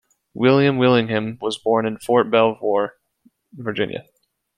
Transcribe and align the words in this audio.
William 0.33 0.77
Willingham 0.79 1.37
was 1.41 1.59
born 1.59 1.85
in 1.85 1.99
Fort 1.99 2.31
Belvoir, 2.31 2.95
Virginia. 3.53 4.03